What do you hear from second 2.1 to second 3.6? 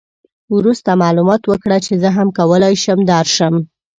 هم کولای شم درشم.